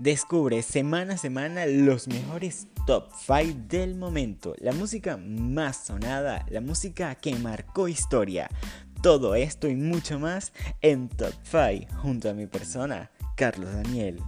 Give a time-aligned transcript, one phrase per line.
[0.00, 6.60] Descubre semana a semana los mejores top 5 del momento, la música más sonada, la
[6.60, 8.50] música que marcó historia.
[9.02, 14.18] Todo esto y mucho más en Top 5 junto a mi persona, Carlos Daniel.